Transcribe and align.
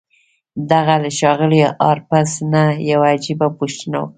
ده 0.69 0.79
له 1.03 1.09
ښاغلي 1.17 1.61
هارپر 1.67 2.25
نه 2.53 2.63
يوه 2.91 3.07
عجيبه 3.15 3.47
پوښتنه 3.59 3.95
وکړه. 3.99 4.09